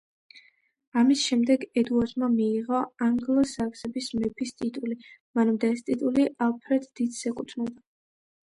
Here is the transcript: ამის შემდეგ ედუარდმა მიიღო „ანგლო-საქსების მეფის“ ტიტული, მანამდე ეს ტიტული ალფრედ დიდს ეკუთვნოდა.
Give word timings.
ამის 1.01 1.25
შემდეგ 1.31 1.65
ედუარდმა 1.81 2.29
მიიღო 2.37 2.79
„ანგლო-საქსების 3.09 4.09
მეფის“ 4.23 4.55
ტიტული, 4.63 4.99
მანამდე 5.41 5.71
ეს 5.77 5.85
ტიტული 5.91 6.27
ალფრედ 6.47 6.89
დიდს 7.03 7.25
ეკუთვნოდა. 7.33 7.79